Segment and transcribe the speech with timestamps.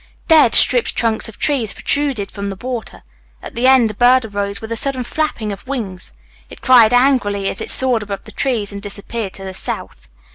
[0.27, 3.03] Dead, stripped trunks of trees protruded from the water.
[3.43, 6.13] At the end a bird arose with a sudden flapping of wings;
[6.49, 10.09] it cried angrily as it soared above the trees and disappeared to the south.